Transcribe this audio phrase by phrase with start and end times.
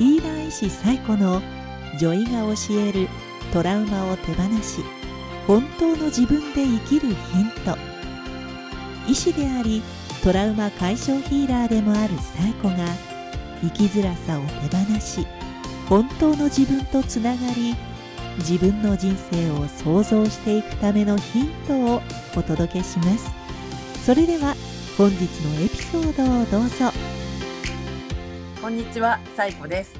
[0.00, 1.42] ヒーラー医師最古の
[1.98, 3.06] 女医が教える
[3.52, 4.82] トラウマを手放し
[5.46, 7.16] 本当の自分で生きるヒン
[7.66, 7.76] ト。
[9.06, 9.82] 医師であり
[10.24, 12.86] トラウマ解消ヒーラーでもある最古が
[13.60, 15.26] 生きづらさを手放し
[15.86, 17.76] 本当の自分とつながり
[18.38, 22.00] 自分の人生を創造していくためのヒントを
[22.34, 23.30] お届けします。
[24.02, 24.54] それでは
[24.96, 27.19] 本日のエピソードをどうぞ。
[28.60, 29.94] こんにちは、さいこです。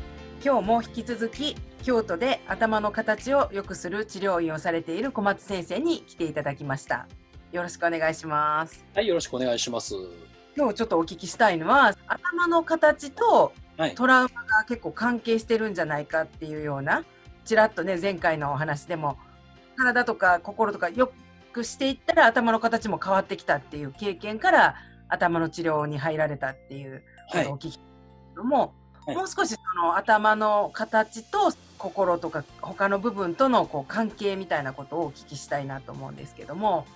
[0.44, 7.06] 今日も引き続き京都で頭の形を良くする治療院をされている小松先生に来ていただきました。
[7.52, 8.84] よろしくお願いします。
[8.94, 9.94] はい、よろしくお願いします。
[10.54, 13.94] 今日ちょっとお聞きしたいのは頭の形とはい。
[13.94, 17.02] トラウマが結構関係してるんじゃないかっていうような
[17.46, 19.16] ちらっとね前回のお話でも
[19.74, 21.10] 体とか心とか良
[21.54, 24.74] くしていったら頭の形も変わってきたっていう経験から
[25.08, 27.89] 頭の治療に入られたっていうはいことをお聞きしたんですけ
[28.40, 28.72] ども、
[29.06, 29.16] はい。
[29.16, 36.86] もう少しその頭の形と心とか他の部分とのこう関係みたいなことをお聞きしたいなと思うんですけども。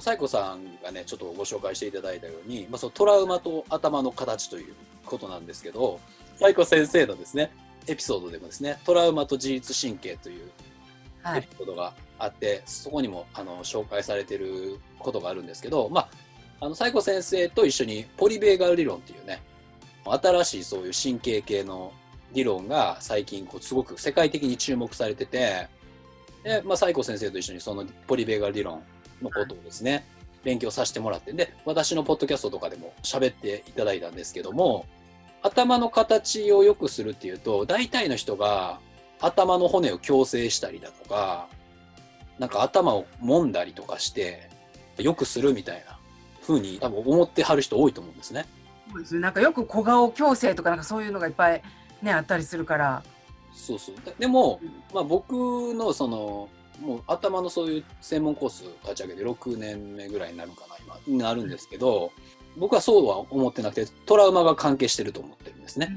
[0.00, 4.74] サイコさんがね、ちょっとご紹介していただいたように、まあ、そのトラウマと頭の形という
[5.04, 5.98] ことなんですけど、
[6.36, 7.50] サイコ先生のですね、
[7.88, 10.50] エピソードでもですね、トラウマと自律神経という
[11.22, 11.38] はい。
[11.40, 16.08] エピソードがあって、そこにもあの紹介されていることがあるんですけど、まあ、
[16.60, 19.42] あのサイコ先生と一緒にポリベーガル理論っていうね、
[20.14, 21.92] 新しいそういう神経系の
[22.32, 25.68] 理論が最近こうすごく世界的に注目されてて、
[26.44, 28.82] で、まあ、サイコ先生と一緒にそのポリベーガル理論
[29.22, 30.06] のことをですね、
[30.44, 34.86] 勉強させてもらって、で、私のポッドキャストとかでも喋っていただいたんですけども、
[35.42, 38.80] 頭の形を良くするっていうと、大体の人が
[39.20, 41.48] 頭の骨を矯正したりだとか、
[42.38, 44.48] なんか頭を揉んだりとかして、
[44.98, 45.98] 良くするみたいな
[46.42, 48.46] 風に多分思ってはる人多いと思うんですね。
[48.90, 51.62] そうですねなんかよく小顔矯正とかなんかそういうのがいっぱい
[52.02, 53.02] ねあったりするから。
[53.52, 53.94] そうそう。
[54.04, 54.60] ででも、
[54.94, 56.48] まあ僕のその、
[56.80, 62.12] もう頭のそういう専門コース立ち上げて6年目ぐらいになるかな、今、になるんですけど、
[62.56, 65.90] 僕はそうは思ってなくて、トラウマが関係してると思ってるんですね。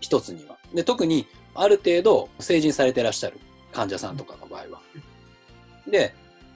[0.00, 0.58] 一つには。
[0.74, 3.38] で、特にある程度成人されてらっしゃる
[3.72, 4.80] 患者さんとかの場合は。
[5.88, 6.14] で、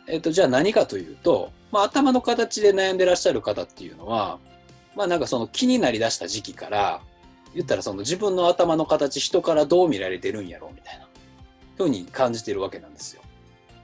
[0.09, 4.39] えっと、じゃあ何かというと、まあ頭の形で悩んでらっしゃる方っていうのは、
[4.99, 7.01] まあなんかその気になりだした時期から、
[7.55, 11.07] 言ったらその自分の頭の形人からどう見られてるんやろうみたいな
[11.77, 13.23] ふうに感じてるわけなんですよ。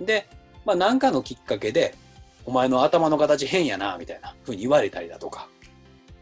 [0.01, 0.29] で、
[0.65, 1.95] まあ何かのきっかけで、
[2.45, 5.49] お前の頭の形変やなみたいなふうに言われたりだとか、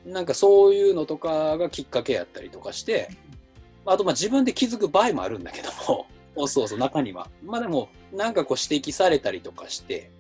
[0.05, 3.09] なんかそういうのとかがきっかけやったりとかして、
[3.87, 7.31] あとまあ自分で気づく場合もあるんだけども、 そうそうそう中には。
[7.43, 10.11] まあでもなんかこう指摘されたりとかして、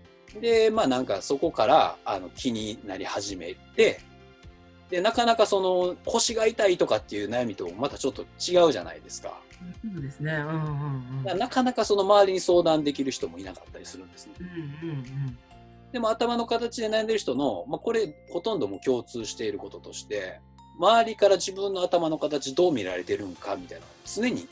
[0.41, 4.00] で、まあなんかそこからあの気になり始めて、
[4.92, 9.41] で、なかなかその腰が痛いとかっていう悩みとまたちょっと違うじゃないですか。
[9.82, 10.32] そうですね。
[10.32, 11.38] うんうんうん。
[11.38, 14.34] なかなかその周りに相談できる人もいなかったりするんですね。
[14.38, 15.38] うんうん
[15.92, 20.41] でも頭の形で悩んでる人の、まあ、これほとんども共通していることとして、
[20.78, 24.48] 周りから自分の頭の形どう見られてるんかみたいな常に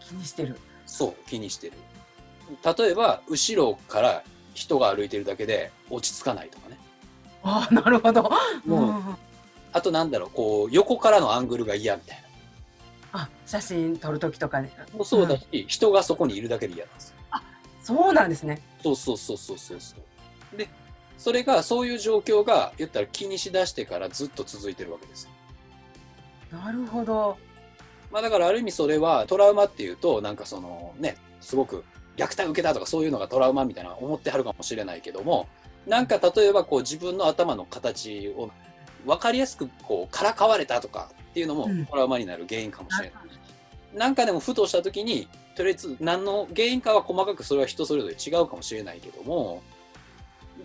[0.00, 0.56] 気にしてる。
[0.86, 1.72] そう気にしてる。
[2.78, 4.22] 例えば、後ろから
[4.54, 6.78] 人が歩いてるだけで落ち着かないとかね。
[7.42, 8.22] ああなるほど。
[8.22, 8.30] も
[8.66, 9.16] ううん
[9.72, 12.24] あとなんだろう、こう横からのアングルが嫌みたい
[13.12, 14.72] あ写真撮る時とかね。
[14.76, 14.84] な。
[14.92, 17.16] もうそうだし、人がそこにいるだけで嫌なんですよ。
[17.82, 18.60] そうなんですね。
[18.82, 19.96] そうそうそうそうそうそ
[20.54, 20.56] う。
[20.56, 20.68] で、
[21.18, 25.30] それが、そういう状況が、言ったら気にしだしてからずっと続いてるわけですよ。
[26.52, 27.36] なるほど。
[28.12, 31.84] まあだからある意味それはトラウマっていうと、なんかそのね、すごく
[32.16, 35.48] 虐待受けたとかそういうのがトラウマみたいな思ってはるかもしれないけども、
[35.86, 38.50] なんか例えばこう自分の頭の形を
[39.06, 41.86] 分かりやすくこうからかわれたとかっていうのもうん。
[41.86, 43.12] トラウマになる原因かもしれない。
[43.94, 49.62] なんかでもふとした時に、とりあえず何の原因かは細かくそれは人それぞれ違うかもしれないけども、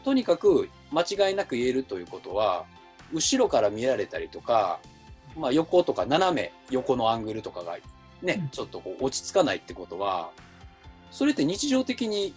[0.04, 2.66] とにかく間違いなく言えるということは、
[3.14, 4.80] 後ろから見られたりとか、
[5.38, 8.28] まあ横とか斜め横のアングルとかがうん。
[8.28, 10.30] ね、ちょっとこう落ち着かないってことは、
[11.12, 12.34] それって日常的に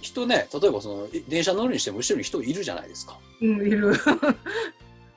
[0.00, 3.18] 人ね、例えばそのえ電車乗るにしても後ろに人いるじゃないですか。
[3.40, 3.92] うんいる。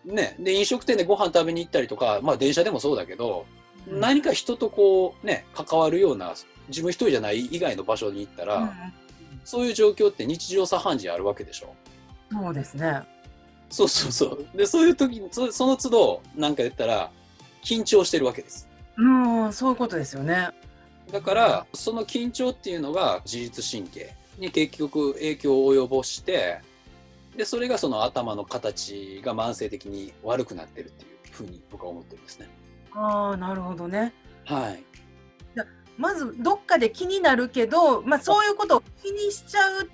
[0.06, 3.46] ね、で飲食店でご飯食べに行ったりとか、まあ電車でもそうだけど、
[3.88, 6.34] 何か人とこうね、関わるような、
[6.68, 8.70] 自分一人じゃない以外の場所に行ったら、うん
[9.46, 11.76] そういう状況って日常茶飯事あるわけでしょ。
[12.32, 13.02] そうですね。
[13.70, 14.58] そうそうそう。
[14.58, 17.12] で、そういう時に、そその都度、なんか言ったら、
[17.64, 18.70] 緊張してるわけです。
[18.96, 19.10] う
[19.48, 20.50] んそういうことですよね。
[21.12, 26.60] だから、その緊張っていうのが自律神経に結局影響を及ぼして、
[27.36, 32.50] で、それがその頭の形が慢性的に悪くなってるっていうふうに僕は思ってるんですね。
[32.94, 34.14] ああ、なるほどね。
[34.46, 34.84] はい。
[35.98, 39.90] まずどっかで気になるけど、まあ、そういうことを気にしちゃう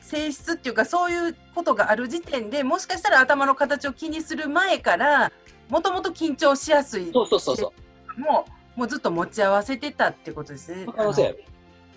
[0.00, 5.30] 性質っていうかそういうことがある時点でもしかしたら頭の形を気にする前から
[5.68, 7.72] もともと緊張しやすいそうそうそうそ
[8.16, 8.20] う。
[8.20, 10.86] もうもうずっと持ち合わせてたってことですね。
[10.94, 11.36] 可能性。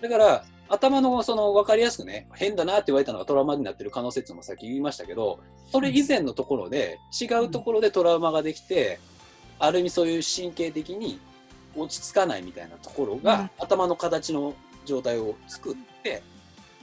[0.00, 8.98] だから、頭のその分かりやすくね、変だなって言われたのがトラウマになってる可能性っていうのもさっき言いましたけど、それ以前のところで、違うところでトラウマができて、
[9.58, 11.20] ある意味そういう神経的に
[11.76, 14.54] 落ち着かないみたいなところが、うん頭の形の
[14.84, 16.22] 状態を作って、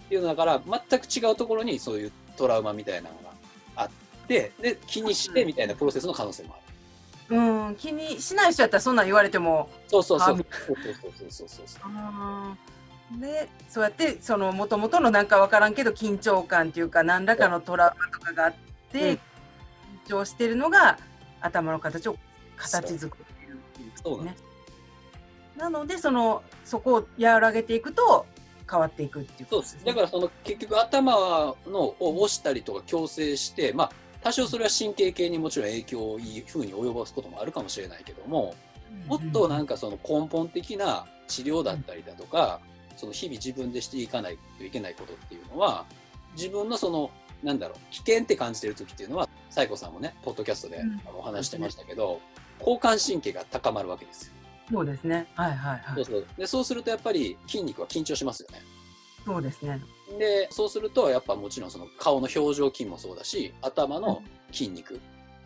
[0.06, 3.34] っていうのだから、全く違うところにそういうトラウマみたいなのが
[3.76, 3.90] あっ
[4.28, 6.70] て、で、気にしてみたいなプロセスの可能性もある。
[7.38, 9.70] うん、気にしない人やったらそんなん言われても。
[9.88, 10.36] そうそうそう。
[10.36, 11.92] あそうそうそうそうそうそう。
[13.18, 18.54] でそうやってその元々のなんか分からんけど緊張感っていうか何らかのトラウマとかがあっ
[18.92, 19.20] て、うん。
[20.06, 20.98] 緊張してるのが
[21.42, 22.18] 頭の形を
[22.58, 24.18] 形作っているっていうそう。
[24.18, 24.38] なんでね。
[25.58, 28.26] なのでそのそこを和らげていくと
[28.70, 29.78] 変わっていくっていうそうです。
[29.84, 33.92] だからその結局頭のを押したりとか矯正して、まあ
[34.22, 38.54] 多少それは神経系にもちろん影響をいい風に及ぼすこともあるかもしれないけども、
[39.08, 42.60] もっとなんかその根本的な治療だったりだとか、
[43.00, 45.86] その日々自分でしていかないといけないことっていうのは、
[46.36, 47.10] 自分のその、
[47.44, 50.84] なんだろう、危険って感じてる時っていうのは、サイコさんもね、ポッドキャストで
[51.18, 52.19] お話してましたけど、
[52.60, 54.34] 交感神経が高まるわけですよ。
[54.72, 55.28] そうですね。
[55.36, 55.96] はいはいはい。
[55.96, 56.28] そうそう。
[56.38, 58.62] でそうするとやっぱり筋肉は緊張しますよね。
[59.25, 59.81] そうですね。
[60.18, 65.00] でそうするとやっぱもちろんその顔の表情筋もそうだし頭の筋肉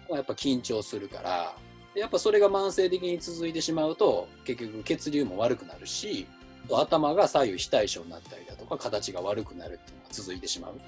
[0.10, 1.56] はやっぱ緊張するから
[1.94, 6.28] でやっぱそれが慢性的に続いてしまうと結局血流も悪くなるし
[6.72, 10.80] 頭が左右非対称になったりだとか形が悪くなるっていうのが続いてしまう。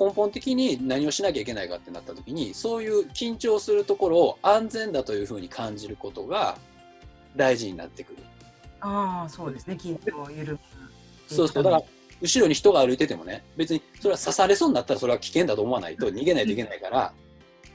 [0.00, 6.56] 根本的に何をしなきゃいけないかってなった時にそういう緊張するところを安全だというふうに感じることが
[7.34, 8.18] 大事になってくる。
[8.80, 9.76] ああそうですね。
[9.80, 10.58] 緊張を緩む。
[11.26, 11.62] そうそう。
[11.64, 11.82] だから、
[12.20, 17.12] 後ろに人が歩いててもね、別にそれは刺されそうになったらそれは危険だと思わないと逃げないといけないから、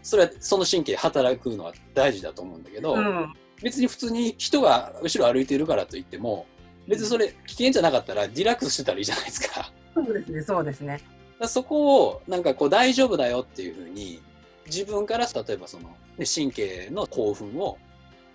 [0.02, 3.34] それはその神経働くのは大事だと思うんだけど、うん。
[3.62, 6.46] 別に普通に人が後ろ歩いているからといっても、
[6.88, 9.72] 別にそれ危険じゃなかったらリラックスしてたらいいじゃないですか。
[9.94, 11.02] そうですねそうですね
[11.40, 14.22] らそこをなんかこう大丈夫だよっていうふうに、
[14.66, 17.78] 自分から例えばその、ね、神経の興奮を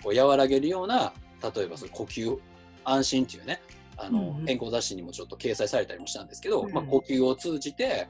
[0.02, 1.12] こう和らげるような、
[1.42, 2.38] 例えばその呼吸、
[2.84, 3.60] 安心っていうね、
[3.96, 8.08] あの、うんうん健康雑誌にもちょっと掲載されたりもしたんですけど、うんまあ、呼吸を通じて、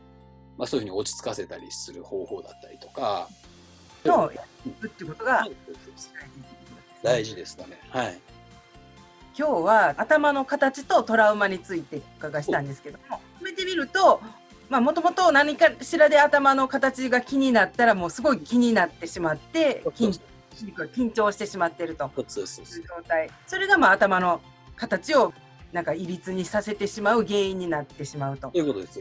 [0.56, 3.28] まあ、そういうふうに落ち着かせたりする方法だったりとか、
[4.04, 4.42] とや
[4.80, 5.46] るってことが
[7.02, 7.78] 大事ですかね。
[7.88, 8.18] はい。
[9.38, 14.20] 今日は頭の形とトラウマについてお伺いしたんですけども止めてみると
[14.68, 20.20] もともと何かしらで頭の形が気になったらもうすごい気になってしまって緊
[20.92, 22.10] 緊張してしまってると。
[22.26, 22.88] そうそうそういう。
[22.88, 23.30] 状態。
[23.46, 24.40] それがまあ頭の
[24.74, 25.32] 形を
[25.72, 28.50] なんかいびつにさせてしまう原因になってしまうと。
[28.52, 29.00] いうことです。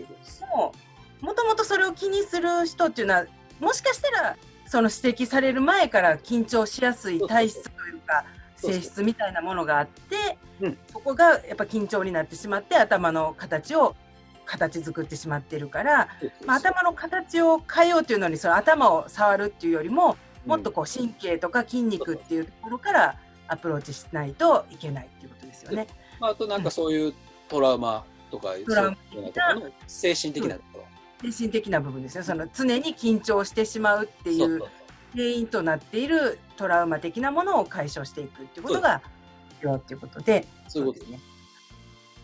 [0.56, 0.72] も
[1.19, 3.25] もともとそれを気にする人っていうのは
[3.60, 4.38] もしかしたら
[4.68, 8.24] その指摘される前から緊張しやすい体質というか
[8.57, 10.77] 性質みたいなものがあってうん。
[10.92, 13.95] そこがやっぱ緊張になってしまって頭の形を
[14.45, 16.07] 形作ってしまってるから、
[16.45, 23.15] まあ、頭の形を変えようというのにその頭を触るっていうよりももっとこう神経とか筋肉っていうところから
[23.50, 25.88] アプローチしないといけないっていうことですよね。
[26.20, 27.13] まあ、あとなんかそういう
[27.50, 28.98] トラウマとか、トラウマ
[29.88, 31.31] 精神的なところ。
[31.31, 32.24] 精神的な部分ですよ。
[32.24, 34.62] その常に緊張してしまうっていう。
[35.13, 39.01] 原因となっているトラウマ的なものを解消していくっていうことが
[39.49, 41.19] 必要っていうことでそういうことですね。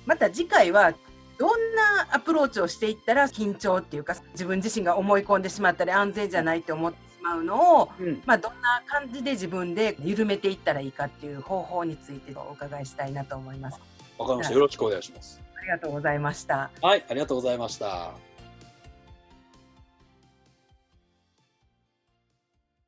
[0.06, 0.94] また次回は
[1.38, 8.22] どんなアプローチをしていったら緊張っていうか自分自身が思い込んでしまったり安全じゃないって思ってしまうのを、うん。
[8.26, 13.80] まあ、どんな感じで自分で緩めていったらいいかっていう方法についてお伺いしたいなと思います。
[14.18, 14.54] わかりました。
[14.54, 15.42] よろしくお願いします。
[15.58, 16.70] ありがとうございました。
[16.82, 18.33] はい、ありがとうございました。